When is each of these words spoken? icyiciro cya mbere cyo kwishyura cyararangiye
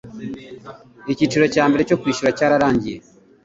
icyiciro 1.11 1.45
cya 1.53 1.63
mbere 1.69 1.81
cyo 1.89 1.97
kwishyura 2.01 2.35
cyararangiye 2.37 2.97